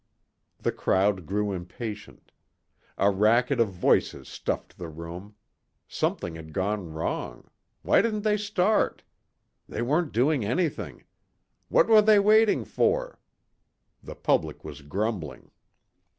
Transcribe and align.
The 0.57 0.71
crowd 0.71 1.27
grew 1.27 1.51
impatient. 1.51 2.31
A 2.97 3.11
racket 3.11 3.59
of 3.59 3.69
voices 3.69 4.27
stuffed 4.27 4.79
the 4.79 4.89
room. 4.89 5.35
Something 5.87 6.33
had 6.33 6.53
gone 6.53 6.91
wrong... 6.91 7.51
why 7.83 8.01
didn't 8.01 8.23
they 8.23 8.35
start... 8.37 9.03
they 9.69 9.83
weren't 9.83 10.11
doing 10.11 10.43
anything... 10.43 11.03
what 11.69 11.85
were 11.87 12.01
they 12.01 12.17
waiting 12.17 12.65
for... 12.65 13.19
the 14.01 14.15
public 14.15 14.63
was 14.63 14.81
grumbling. 14.81 15.51